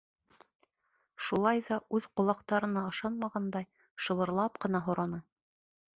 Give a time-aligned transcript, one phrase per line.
[1.25, 3.69] Шулай ҙа, үҙ ҡолаҡтарына ышанмағандай,
[4.07, 5.25] шыбырлап ҡына һораны: